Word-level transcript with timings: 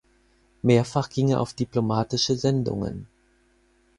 Mehrfach 0.63 1.09
ging 1.09 1.29
er 1.29 1.39
auf 1.41 1.53
diplomatische 1.53 2.33
Sendungen. 2.35 3.05